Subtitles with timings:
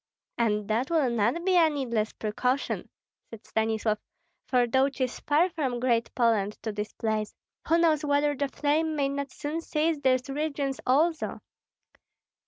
[0.39, 2.89] "And that will not be a needless precaution,"
[3.29, 3.99] said Stanislav;
[4.47, 7.35] "for though 'tis far from Great Poland to this place,
[7.67, 11.41] who knows whether the flame may not soon seize these regions also?"